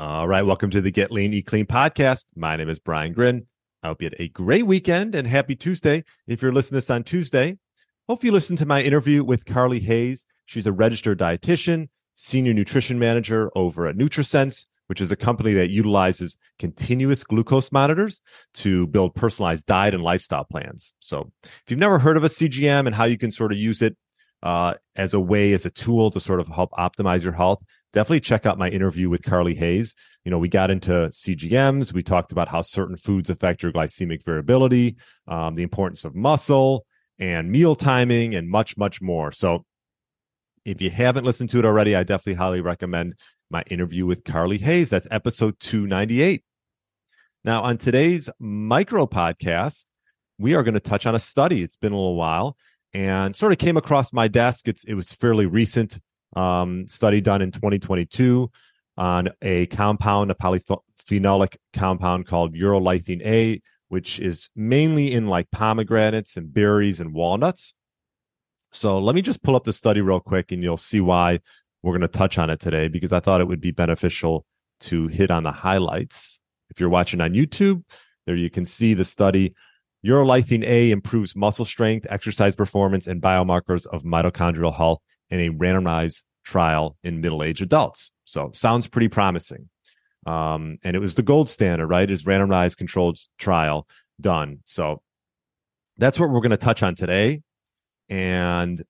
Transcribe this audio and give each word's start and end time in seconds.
All 0.00 0.26
right, 0.26 0.40
welcome 0.40 0.70
to 0.70 0.80
the 0.80 0.90
Get 0.90 1.12
Lean, 1.12 1.34
Eat 1.34 1.44
Clean 1.44 1.66
podcast. 1.66 2.24
My 2.34 2.56
name 2.56 2.70
is 2.70 2.78
Brian 2.78 3.12
Grin. 3.12 3.46
I 3.82 3.88
hope 3.88 4.00
you 4.00 4.06
had 4.06 4.18
a 4.18 4.30
great 4.30 4.66
weekend 4.66 5.14
and 5.14 5.28
happy 5.28 5.54
Tuesday. 5.54 6.04
If 6.26 6.40
you're 6.40 6.54
listening 6.54 6.80
to 6.80 6.86
this 6.86 6.88
on 6.88 7.04
Tuesday, 7.04 7.58
hope 8.08 8.24
you 8.24 8.32
listened 8.32 8.56
to 8.60 8.66
my 8.66 8.80
interview 8.80 9.22
with 9.22 9.44
Carly 9.44 9.78
Hayes. 9.80 10.24
She's 10.46 10.66
a 10.66 10.72
registered 10.72 11.18
dietitian, 11.18 11.90
senior 12.14 12.54
nutrition 12.54 12.98
manager 12.98 13.50
over 13.54 13.86
at 13.86 13.96
NutriSense, 13.98 14.64
which 14.86 15.02
is 15.02 15.12
a 15.12 15.16
company 15.16 15.52
that 15.52 15.68
utilizes 15.68 16.38
continuous 16.58 17.22
glucose 17.22 17.70
monitors 17.70 18.22
to 18.54 18.86
build 18.86 19.14
personalized 19.14 19.66
diet 19.66 19.92
and 19.92 20.02
lifestyle 20.02 20.44
plans. 20.44 20.94
So, 21.00 21.30
if 21.44 21.64
you've 21.68 21.78
never 21.78 21.98
heard 21.98 22.16
of 22.16 22.24
a 22.24 22.28
CGM 22.28 22.86
and 22.86 22.94
how 22.94 23.04
you 23.04 23.18
can 23.18 23.30
sort 23.30 23.52
of 23.52 23.58
use 23.58 23.82
it 23.82 23.98
uh, 24.42 24.74
as 24.96 25.12
a 25.12 25.20
way, 25.20 25.52
as 25.52 25.66
a 25.66 25.70
tool 25.70 26.10
to 26.10 26.20
sort 26.20 26.40
of 26.40 26.48
help 26.48 26.70
optimize 26.72 27.22
your 27.22 27.34
health, 27.34 27.62
definitely 27.92 28.20
check 28.20 28.46
out 28.46 28.58
my 28.58 28.68
interview 28.68 29.08
with 29.08 29.22
Carly 29.22 29.54
Hayes. 29.54 29.94
You 30.24 30.30
know, 30.30 30.38
we 30.38 30.48
got 30.48 30.70
into 30.70 30.90
CGMs. 30.90 31.92
We 31.92 32.02
talked 32.02 32.32
about 32.32 32.48
how 32.48 32.62
certain 32.62 32.96
foods 32.96 33.30
affect 33.30 33.62
your 33.62 33.72
glycemic 33.72 34.24
variability, 34.24 34.96
um, 35.26 35.54
the 35.54 35.62
importance 35.62 36.04
of 36.04 36.14
muscle 36.14 36.84
and 37.18 37.50
meal 37.50 37.74
timing, 37.74 38.34
and 38.34 38.48
much, 38.48 38.76
much 38.76 39.00
more. 39.00 39.32
So, 39.32 39.64
if 40.64 40.82
you 40.82 40.90
haven't 40.90 41.24
listened 41.24 41.50
to 41.50 41.58
it 41.58 41.64
already, 41.64 41.96
I 41.96 42.02
definitely 42.02 42.34
highly 42.34 42.60
recommend 42.60 43.14
my 43.50 43.62
interview 43.70 44.06
with 44.06 44.24
Carly 44.24 44.58
Hayes. 44.58 44.90
That's 44.90 45.08
episode 45.10 45.58
298. 45.60 46.44
Now, 47.44 47.62
on 47.62 47.78
today's 47.78 48.28
micro 48.38 49.06
podcast, 49.06 49.86
we 50.38 50.54
are 50.54 50.62
going 50.62 50.74
to 50.74 50.80
touch 50.80 51.06
on 51.06 51.14
a 51.14 51.18
study. 51.18 51.62
It's 51.62 51.76
been 51.76 51.92
a 51.92 51.96
little 51.96 52.16
while 52.16 52.56
and 52.92 53.34
sort 53.34 53.52
of 53.52 53.58
came 53.58 53.76
across 53.76 54.12
my 54.12 54.28
desk. 54.28 54.68
It's 54.68 54.84
it 54.84 54.94
was 54.94 55.12
fairly 55.12 55.46
recent 55.46 55.98
um, 56.36 56.86
study 56.86 57.20
done 57.20 57.42
in 57.42 57.52
2022 57.52 58.50
on 58.96 59.30
a 59.42 59.66
compound, 59.66 60.30
a 60.30 60.34
polyphenolic 60.34 61.56
compound 61.72 62.26
called 62.26 62.54
urolithin 62.54 63.24
A, 63.24 63.60
which 63.88 64.20
is 64.20 64.48
mainly 64.54 65.12
in 65.12 65.26
like 65.26 65.50
pomegranates 65.50 66.36
and 66.36 66.52
berries 66.52 67.00
and 67.00 67.12
walnuts. 67.12 67.74
So 68.72 68.98
let 68.98 69.14
me 69.14 69.22
just 69.22 69.42
pull 69.42 69.56
up 69.56 69.64
the 69.64 69.72
study 69.72 70.00
real 70.00 70.20
quick 70.20 70.52
and 70.52 70.62
you'll 70.62 70.76
see 70.76 71.00
why 71.00 71.40
we're 71.82 71.92
going 71.92 72.02
to 72.02 72.08
touch 72.08 72.38
on 72.38 72.50
it 72.50 72.60
today 72.60 72.88
because 72.88 73.12
I 73.12 73.20
thought 73.20 73.40
it 73.40 73.48
would 73.48 73.60
be 73.60 73.72
beneficial 73.72 74.44
to 74.80 75.08
hit 75.08 75.30
on 75.30 75.42
the 75.42 75.52
highlights. 75.52 76.38
If 76.70 76.78
you're 76.78 76.88
watching 76.88 77.20
on 77.20 77.32
YouTube, 77.32 77.82
there 78.26 78.36
you 78.36 78.50
can 78.50 78.64
see 78.64 78.94
the 78.94 79.04
study. 79.04 79.54
Urolithin 80.04 80.64
A 80.64 80.92
improves 80.92 81.34
muscle 81.34 81.64
strength, 81.64 82.06
exercise 82.08 82.54
performance, 82.54 83.06
and 83.06 83.20
biomarkers 83.20 83.86
of 83.86 84.02
mitochondrial 84.02 84.74
health 84.74 85.00
in 85.30 85.40
a 85.40 85.50
randomized 85.50 86.22
trial 86.44 86.96
in 87.02 87.20
middle-aged 87.20 87.62
adults. 87.62 88.12
So 88.24 88.50
sounds 88.52 88.86
pretty 88.86 89.08
promising. 89.08 89.68
Um, 90.26 90.78
and 90.82 90.96
it 90.96 90.98
was 90.98 91.14
the 91.14 91.22
gold 91.22 91.48
standard, 91.48 91.86
right? 91.86 92.10
Is 92.10 92.24
randomized 92.24 92.76
controlled 92.76 93.18
trial 93.38 93.86
done. 94.20 94.60
So 94.64 95.02
that's 95.96 96.18
what 96.18 96.30
we're 96.30 96.40
going 96.40 96.50
to 96.50 96.56
touch 96.56 96.82
on 96.82 96.94
today. 96.94 97.42
And 98.08 98.82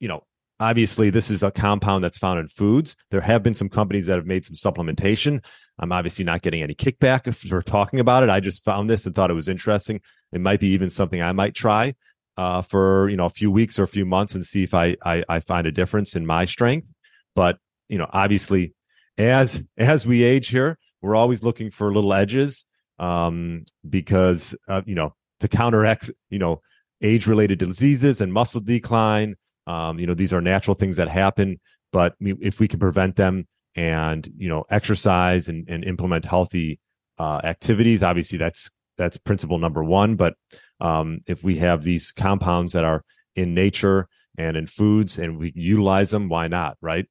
you 0.00 0.08
know, 0.08 0.24
obviously 0.60 1.10
this 1.10 1.30
is 1.30 1.42
a 1.42 1.50
compound 1.50 2.04
that's 2.04 2.18
found 2.18 2.40
in 2.40 2.48
foods. 2.48 2.96
There 3.10 3.20
have 3.20 3.42
been 3.42 3.54
some 3.54 3.68
companies 3.68 4.06
that 4.06 4.16
have 4.16 4.26
made 4.26 4.44
some 4.44 4.54
supplementation. 4.54 5.42
I'm 5.78 5.92
obviously 5.92 6.24
not 6.24 6.42
getting 6.42 6.62
any 6.62 6.74
kickback 6.74 7.34
for 7.48 7.62
talking 7.62 8.00
about 8.00 8.22
it. 8.22 8.30
I 8.30 8.40
just 8.40 8.64
found 8.64 8.88
this 8.88 9.06
and 9.06 9.14
thought 9.14 9.30
it 9.30 9.34
was 9.34 9.48
interesting. 9.48 10.00
It 10.32 10.40
might 10.40 10.60
be 10.60 10.68
even 10.68 10.90
something 10.90 11.22
I 11.22 11.32
might 11.32 11.54
try 11.54 11.94
uh, 12.36 12.62
for 12.62 13.08
you 13.08 13.16
know 13.16 13.26
a 13.26 13.30
few 13.30 13.50
weeks 13.50 13.78
or 13.78 13.84
a 13.84 13.88
few 13.88 14.04
months 14.04 14.34
and 14.34 14.44
see 14.44 14.62
if 14.62 14.74
I, 14.74 14.96
I 15.04 15.24
I 15.28 15.40
find 15.40 15.66
a 15.66 15.72
difference 15.72 16.16
in 16.16 16.26
my 16.26 16.44
strength. 16.44 16.90
But 17.34 17.58
you 17.88 17.98
know, 17.98 18.08
obviously, 18.12 18.74
as 19.18 19.62
as 19.76 20.06
we 20.06 20.22
age 20.22 20.48
here, 20.48 20.78
we're 21.02 21.16
always 21.16 21.42
looking 21.42 21.70
for 21.70 21.92
little 21.92 22.12
edges 22.12 22.66
um, 22.98 23.64
because 23.88 24.54
uh, 24.68 24.82
you 24.86 24.94
know 24.94 25.14
to 25.40 25.48
counteract 25.48 26.10
you 26.30 26.38
know 26.38 26.60
age 27.02 27.26
related 27.26 27.58
diseases 27.58 28.20
and 28.20 28.32
muscle 28.32 28.60
decline. 28.60 29.36
Um, 29.66 29.98
you 29.98 30.06
know, 30.06 30.14
these 30.14 30.32
are 30.32 30.40
natural 30.40 30.74
things 30.74 30.96
that 30.96 31.08
happen, 31.08 31.58
but 31.92 32.14
if 32.20 32.60
we 32.60 32.68
can 32.68 32.80
prevent 32.80 33.16
them 33.16 33.46
and 33.76 34.28
you 34.36 34.48
know 34.48 34.64
exercise 34.70 35.48
and, 35.48 35.68
and 35.68 35.84
implement 35.84 36.24
healthy 36.24 36.80
uh, 37.18 37.40
activities, 37.44 38.02
obviously 38.02 38.38
that's 38.38 38.70
that's 38.96 39.16
principle 39.16 39.58
number 39.58 39.82
one. 39.82 40.16
But 40.16 40.34
um, 40.80 41.20
if 41.26 41.42
we 41.42 41.56
have 41.56 41.82
these 41.82 42.12
compounds 42.12 42.72
that 42.72 42.84
are 42.84 43.04
in 43.36 43.54
nature 43.54 44.08
and 44.38 44.56
in 44.56 44.66
foods 44.66 45.18
and 45.18 45.38
we 45.38 45.52
utilize 45.54 46.10
them, 46.10 46.28
why 46.28 46.48
not? 46.48 46.76
Right. 46.80 47.06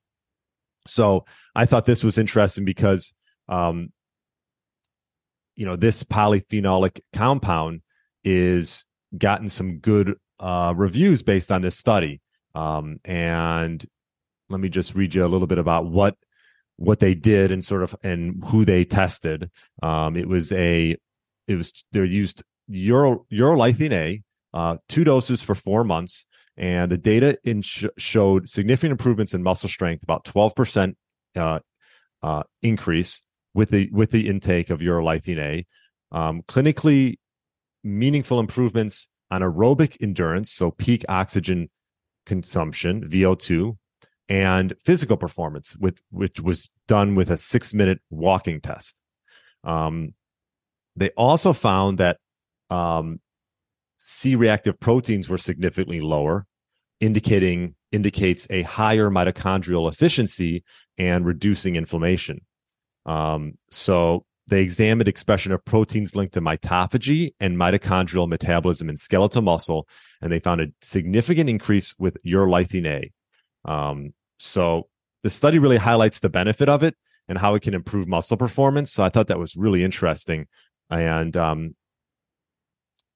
So 0.88 1.25
I 1.55 1.66
thought 1.66 1.85
this 1.85 2.03
was 2.03 2.17
interesting 2.17 2.66
because, 2.66 3.13
um, 3.47 3.91
you 5.55 5.66
know, 5.66 5.75
this 5.75 6.03
polyphenolic 6.03 6.99
compound 7.13 7.81
is 8.23 8.85
gotten 9.17 9.50
some 9.50 9.77
good 9.77 10.15
uh, 10.39 10.73
reviews 10.75 11.23
based 11.23 11.51
on 11.51 11.61
this 11.61 11.77
study. 11.77 12.21
Um, 12.55 13.00
and 13.05 13.83
let 14.50 14.59
me 14.59 14.69
just 14.69 14.95
read 14.95 15.15
you 15.15 15.25
a 15.25 15.27
little 15.27 15.47
bit 15.47 15.57
about 15.57 15.85
what 15.85 16.15
what 16.77 17.00
they 17.00 17.13
did 17.13 17.51
and 17.51 17.63
sort 17.63 17.83
of 17.83 17.95
and 18.03 18.44
who 18.45 18.65
they 18.65 18.83
tested. 18.83 19.50
Um, 19.81 20.17
it 20.17 20.27
was 20.27 20.51
a 20.51 20.97
it 21.48 21.56
was 21.56 21.84
they 21.92 22.06
used 22.06 22.44
Euro, 22.68 23.26
urolithin 23.31 23.92
A, 23.92 24.24
uh, 24.54 24.78
two 24.88 25.04
doses 25.04 25.44
for 25.44 25.56
four 25.56 25.84
months, 25.84 26.26
and 26.58 26.92
the 26.92 26.98
data 26.98 27.38
in 27.44 27.62
sh- 27.62 27.86
showed 27.98 28.48
significant 28.48 28.92
improvements 28.92 29.34
in 29.34 29.44
muscle 29.44 29.70
strength, 29.70 30.04
about 30.04 30.24
twelve 30.26 30.56
percent 30.56 30.98
uh, 31.36 31.59
uh, 32.22 32.44
increase 32.62 33.22
with 33.54 33.70
the 33.70 33.90
with 33.92 34.12
the 34.12 34.28
intake 34.28 34.70
of 34.70 34.80
urolithin 34.80 35.40
A. 35.40 35.66
Um, 36.12 36.44
clinically 36.44 37.18
meaningful 37.84 38.40
improvements 38.40 39.10
on 39.30 39.42
aerobic 39.42 39.98
endurance, 40.02 40.52
so 40.52 40.72
peak 40.72 41.04
oxygen 41.10 41.70
consumption 42.25 43.10
(VO2), 43.10 43.78
and 44.30 44.74
physical 44.86 45.18
performance, 45.18 45.75
with 45.75 46.00
which 46.12 46.40
was 46.40 46.70
done 46.88 47.16
with 47.16 47.30
a 47.30 47.38
six 47.38 47.74
minute 47.74 48.00
walking 48.10 48.62
test. 48.62 49.02
Um, 49.64 50.14
they 50.96 51.09
also 51.12 51.54
found 51.54 51.98
that 51.98 52.18
um, 52.70 53.20
C 53.98 54.36
reactive 54.36 54.80
proteins 54.80 55.30
were 55.30 55.38
significantly 55.38 56.02
lower, 56.02 56.46
indicating 57.00 57.76
indicates 57.92 58.48
a 58.50 58.64
higher 58.64 59.09
mitochondrial 59.09 59.92
efficiency 59.92 60.64
and 60.98 61.26
reducing 61.26 61.76
inflammation. 61.76 62.42
Um, 63.06 63.58
so 63.70 64.26
they 64.48 64.62
examined 64.62 65.08
expression 65.08 65.52
of 65.52 65.64
proteins 65.64 66.16
linked 66.16 66.34
to 66.34 66.42
mitophagy 66.42 67.34
and 67.40 67.58
mitochondrial 67.58 68.28
metabolism 68.28 68.90
in 68.90 68.98
skeletal 68.98 69.42
muscle, 69.42 69.88
and 70.22 70.31
they 70.31 70.40
found 70.40 70.62
a 70.62 70.68
significant 70.81 71.50
increase 71.50 71.96
with 71.98 72.18
urolithin 72.25 72.86
A. 72.86 73.72
Um, 73.72 74.14
so 74.40 74.88
the 75.24 75.30
study 75.30 75.60
really 75.60 75.78
highlights 75.78 76.20
the 76.20 76.30
benefit 76.30 76.68
of 76.68 76.84
it 76.84 76.96
and 77.28 77.38
how 77.38 77.56
it 77.56 77.62
can 77.62 77.74
improve 77.74 78.07
muscle 78.07 78.38
performance. 78.38 78.92
So 78.92 79.04
I 79.04 79.10
thought 79.10 79.28
that 79.28 79.39
was 79.39 79.56
really 79.56 79.84
interesting. 79.84 80.48
And 80.89 81.35
um, 81.38 81.75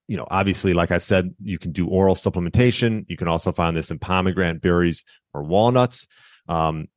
you 0.07 0.17
know, 0.17 0.27
obviously, 0.29 0.73
like 0.73 0.91
I 0.91 0.97
said, 0.99 1.35
you 1.43 1.59
can 1.59 1.71
do 1.71 1.87
oral 1.87 2.15
supplementation. 2.15 3.05
You 3.07 3.17
can 3.17 3.27
also 3.27 3.51
find 3.51 3.75
this 3.75 3.91
in 3.91 3.99
pomegranate 3.99 4.61
berries 4.61 5.03
or 5.33 5.43
walnuts. 5.43 6.07
Um, 6.47 6.87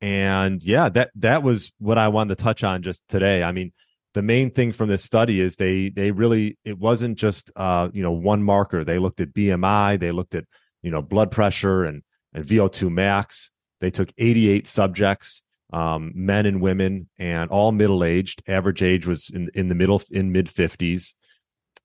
and 0.00 0.62
yeah, 0.62 0.88
that 0.90 1.10
that 1.16 1.42
was 1.42 1.72
what 1.78 1.96
I 1.96 2.08
wanted 2.08 2.36
to 2.36 2.42
touch 2.42 2.64
on 2.64 2.82
just 2.82 3.02
today. 3.08 3.42
I 3.42 3.52
mean, 3.52 3.72
the 4.14 4.22
main 4.22 4.50
thing 4.50 4.72
from 4.72 4.88
this 4.88 5.04
study 5.04 5.40
is 5.40 5.56
they 5.56 5.90
they 5.90 6.10
really 6.10 6.58
it 6.64 6.78
wasn't 6.78 7.18
just 7.18 7.52
uh, 7.56 7.88
you 7.92 8.02
know 8.02 8.12
one 8.12 8.42
marker. 8.42 8.84
They 8.84 8.98
looked 8.98 9.20
at 9.20 9.32
BMI, 9.32 9.98
they 10.00 10.10
looked 10.10 10.34
at 10.34 10.44
you 10.82 10.90
know 10.90 11.02
blood 11.02 11.30
pressure 11.30 11.84
and 11.84 12.02
and 12.34 12.44
VO2 12.44 12.90
max. 12.90 13.50
They 13.80 13.90
took 13.90 14.10
88 14.18 14.66
subjects 14.66 15.42
um, 15.72 16.12
men 16.14 16.46
and 16.46 16.60
women, 16.60 17.08
and 17.18 17.50
all 17.50 17.72
middle 17.72 18.04
aged. 18.04 18.42
Average 18.46 18.82
age 18.82 19.06
was 19.06 19.30
in, 19.30 19.50
in 19.54 19.68
the 19.68 19.74
middle, 19.74 20.02
in 20.10 20.32
mid 20.32 20.46
50s. 20.46 21.14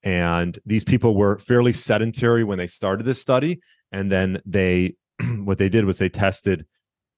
And 0.03 0.57
these 0.65 0.83
people 0.83 1.15
were 1.15 1.37
fairly 1.37 1.73
sedentary 1.73 2.43
when 2.43 2.57
they 2.57 2.67
started 2.67 3.05
this 3.05 3.21
study. 3.21 3.59
And 3.91 4.11
then 4.11 4.41
they, 4.45 4.95
what 5.43 5.57
they 5.57 5.69
did 5.69 5.85
was 5.85 5.97
they 5.97 6.09
tested 6.09 6.65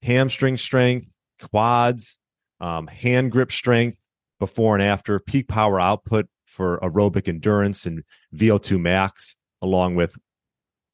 hamstring 0.01 0.57
strength, 0.57 1.07
quads, 1.41 2.19
um, 2.59 2.87
hand 2.87 3.31
grip 3.31 3.51
strength 3.51 3.97
before 4.39 4.75
and 4.75 4.83
after, 4.83 5.19
peak 5.19 5.47
power 5.47 5.79
output 5.79 6.27
for 6.45 6.79
aerobic 6.81 7.27
endurance 7.27 7.85
and 7.85 8.03
VO2 8.35 8.79
max, 8.79 9.35
along 9.61 9.95
with 9.95 10.13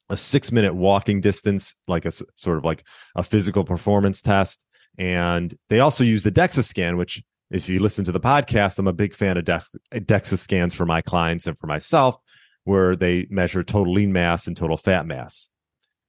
a 0.08 0.16
six 0.16 0.50
minute 0.50 0.74
walking 0.74 1.20
distance, 1.20 1.74
like 1.86 2.04
a 2.04 2.12
sort 2.12 2.58
of 2.58 2.64
like 2.64 2.84
a 3.14 3.22
physical 3.22 3.64
performance 3.64 4.22
test. 4.22 4.64
And 4.98 5.54
they 5.68 5.80
also 5.80 6.04
use 6.04 6.22
the 6.22 6.32
DEXA 6.32 6.64
scan, 6.64 6.96
which 6.96 7.22
if 7.50 7.68
you 7.68 7.80
listen 7.80 8.04
to 8.04 8.12
the 8.12 8.20
podcast, 8.20 8.78
I'm 8.78 8.86
a 8.86 8.92
big 8.92 9.14
fan 9.14 9.36
of 9.36 9.44
Dex- 9.44 9.74
DEXA 9.92 10.38
scans 10.38 10.74
for 10.74 10.86
my 10.86 11.00
clients 11.00 11.46
and 11.46 11.58
for 11.58 11.66
myself, 11.66 12.16
where 12.64 12.94
they 12.94 13.26
measure 13.30 13.62
total 13.62 13.92
lean 13.92 14.12
mass 14.12 14.46
and 14.46 14.56
total 14.56 14.76
fat 14.76 15.06
mass. 15.06 15.48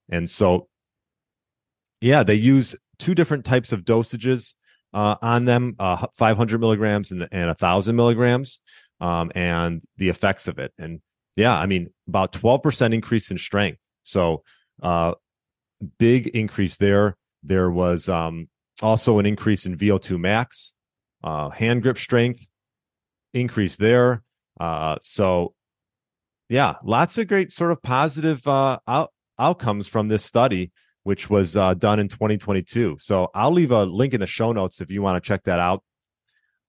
And 0.10 0.30
so, 0.30 0.68
yeah, 2.00 2.24
they 2.24 2.36
use 2.36 2.76
two 3.00 3.16
different 3.16 3.46
types 3.46 3.72
of 3.72 3.82
dosages 3.82 4.54
uh, 4.94 5.16
on 5.22 5.46
them 5.46 5.76
uh, 5.80 6.08
500 6.18 6.60
milligrams 6.60 7.12
and, 7.12 7.28
and 7.32 7.48
1,000 7.48 7.96
milligrams 7.96 8.60
um, 9.00 9.32
and 9.34 9.82
the 9.98 10.10
effects 10.10 10.48
of 10.48 10.60
it. 10.60 10.74
And 10.78 11.02
yeah, 11.36 11.58
I 11.58 11.66
mean, 11.66 11.88
about 12.08 12.34
12% 12.34 12.94
increase 12.94 13.32
in 13.32 13.38
strength. 13.38 13.80
So, 14.04 14.44
uh, 14.84 15.14
big 15.98 16.28
increase 16.28 16.78
there. 16.78 17.18
There 17.44 17.72
was 17.72 18.10
um, 18.10 18.50
also 18.82 19.20
an 19.20 19.26
increase 19.26 19.66
in 19.66 19.78
VO2 19.78 20.20
max, 20.20 20.74
uh, 21.24 21.50
hand 21.50 21.84
grip 21.84 21.98
strength, 21.98 22.48
increase 23.34 23.76
there. 23.76 24.24
Uh, 24.60 24.98
so, 25.02 25.54
yeah, 26.50 26.76
lots 26.84 27.18
of 27.18 27.28
great 27.28 27.54
sort 27.54 27.72
of 27.72 27.82
positive 27.82 28.46
uh, 28.48 28.80
out- 28.88 29.12
outcomes 29.40 29.88
from 29.88 30.08
this 30.08 30.26
study, 30.26 30.72
which 31.04 31.30
was 31.30 31.56
uh, 31.56 31.74
done 31.74 32.00
in 32.00 32.08
2022. 32.08 32.98
So, 33.00 33.30
I'll 33.34 33.52
leave 33.52 33.72
a 33.72 33.86
link 33.86 34.14
in 34.14 34.20
the 34.20 34.28
show 34.28 34.52
notes 34.52 34.82
if 34.82 34.92
you 34.92 35.02
want 35.02 35.22
to 35.22 35.28
check 35.28 35.44
that 35.44 35.60
out. 35.60 35.84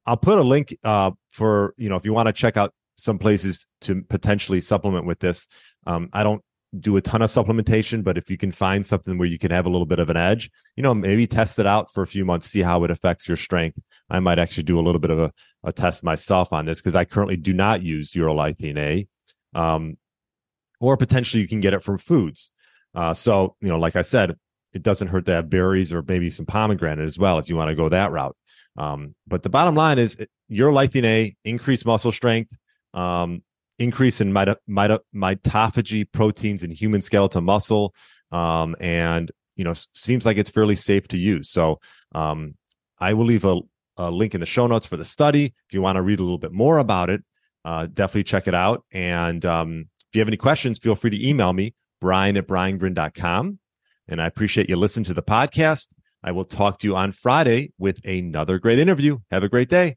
I'll 0.06 0.16
put 0.16 0.38
a 0.38 0.42
link 0.42 0.76
uh, 0.82 1.12
for 1.30 1.74
you 1.76 1.88
know 1.88 1.96
if 1.96 2.04
you 2.04 2.12
want 2.12 2.26
to 2.26 2.32
check 2.32 2.56
out 2.56 2.74
some 2.96 3.18
places 3.18 3.66
to 3.82 4.02
potentially 4.02 4.60
supplement 4.60 5.06
with 5.06 5.20
this. 5.20 5.48
Um, 5.86 6.08
I 6.12 6.22
don't 6.22 6.42
do 6.78 6.96
a 6.96 7.02
ton 7.02 7.22
of 7.22 7.30
supplementation, 7.30 8.02
but 8.02 8.16
if 8.16 8.30
you 8.30 8.38
can 8.38 8.50
find 8.50 8.84
something 8.86 9.18
where 9.18 9.28
you 9.28 9.38
can 9.38 9.50
have 9.50 9.66
a 9.66 9.68
little 9.68 9.86
bit 9.86 9.98
of 9.98 10.08
an 10.08 10.16
edge, 10.16 10.50
you 10.76 10.82
know, 10.82 10.94
maybe 10.94 11.26
test 11.26 11.58
it 11.58 11.66
out 11.66 11.92
for 11.92 12.02
a 12.02 12.06
few 12.06 12.24
months, 12.24 12.48
see 12.48 12.62
how 12.62 12.82
it 12.84 12.90
affects 12.90 13.28
your 13.28 13.36
strength. 13.36 13.78
I 14.08 14.20
might 14.20 14.38
actually 14.38 14.62
do 14.64 14.78
a 14.78 14.82
little 14.82 15.00
bit 15.00 15.10
of 15.10 15.18
a, 15.18 15.32
a 15.64 15.72
test 15.72 16.02
myself 16.02 16.52
on 16.52 16.64
this 16.64 16.80
because 16.80 16.94
I 16.94 17.04
currently 17.04 17.36
do 17.36 17.52
not 17.52 17.82
use 17.82 18.12
urolithium 18.12 18.78
A. 18.78 19.08
Um, 19.54 19.98
or 20.80 20.96
potentially 20.96 21.42
you 21.42 21.48
can 21.48 21.60
get 21.60 21.74
it 21.74 21.82
from 21.82 21.98
foods. 21.98 22.50
Uh, 22.94 23.14
so, 23.14 23.54
you 23.60 23.68
know, 23.68 23.78
like 23.78 23.96
I 23.96 24.02
said, 24.02 24.36
it 24.72 24.82
doesn't 24.82 25.08
hurt 25.08 25.26
to 25.26 25.34
have 25.34 25.50
berries 25.50 25.92
or 25.92 26.02
maybe 26.02 26.30
some 26.30 26.46
pomegranate 26.46 27.04
as 27.04 27.18
well 27.18 27.38
if 27.38 27.48
you 27.48 27.56
want 27.56 27.68
to 27.68 27.76
go 27.76 27.88
that 27.88 28.10
route. 28.10 28.36
Um, 28.76 29.14
but 29.26 29.42
the 29.42 29.50
bottom 29.50 29.74
line 29.74 29.98
is 29.98 30.16
urolithium 30.50 31.04
A, 31.04 31.36
increased 31.44 31.86
muscle 31.86 32.12
strength, 32.12 32.52
um, 32.94 33.42
increase 33.82 34.20
in 34.20 34.32
mito- 34.32 34.56
mito- 34.68 35.00
mitophagy 35.14 36.10
proteins 36.10 36.62
in 36.62 36.70
human 36.70 37.02
skeletal 37.02 37.40
muscle, 37.40 37.94
um, 38.30 38.76
and 38.80 39.30
you 39.56 39.64
know 39.64 39.74
seems 39.94 40.24
like 40.24 40.36
it's 40.36 40.50
fairly 40.50 40.76
safe 40.76 41.08
to 41.08 41.18
use. 41.18 41.50
So 41.50 41.80
um, 42.14 42.54
I 42.98 43.14
will 43.14 43.26
leave 43.26 43.44
a, 43.44 43.60
a, 43.96 44.10
link 44.10 44.34
in 44.34 44.40
the 44.40 44.46
show 44.46 44.66
notes 44.66 44.86
for 44.86 44.96
the 44.96 45.04
study 45.04 45.46
if 45.46 45.74
you 45.74 45.82
want 45.82 45.96
to 45.96 46.02
read 46.02 46.20
a 46.20 46.22
little 46.22 46.38
bit 46.38 46.52
more 46.52 46.78
about 46.78 47.10
it. 47.10 47.22
Uh, 47.64 47.86
definitely 47.86 48.24
check 48.24 48.48
it 48.48 48.54
out. 48.54 48.84
And 48.92 49.44
um, 49.44 49.88
if 50.08 50.16
you 50.16 50.20
have 50.20 50.28
any 50.28 50.36
questions, 50.36 50.78
feel 50.78 50.94
free 50.94 51.10
to 51.10 51.28
email 51.28 51.52
me, 51.52 51.74
brian 52.00 52.36
at 52.36 52.46
briangrin.com. 52.46 53.58
And 54.08 54.20
I 54.20 54.26
appreciate 54.26 54.68
you 54.68 54.76
listening 54.76 55.04
to 55.04 55.14
the 55.14 55.22
podcast. 55.22 55.88
I 56.24 56.32
will 56.32 56.44
talk 56.44 56.78
to 56.80 56.86
you 56.86 56.96
on 56.96 57.12
Friday 57.12 57.72
with 57.78 58.04
another 58.04 58.58
great 58.58 58.78
interview. 58.78 59.18
Have 59.30 59.42
a 59.42 59.48
great 59.48 59.68
day. 59.68 59.96